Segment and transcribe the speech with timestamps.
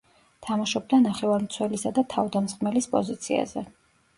[0.45, 3.67] თამაშობდა ნახევარმცველისა და თავდამსხმელის პოზიციაზე.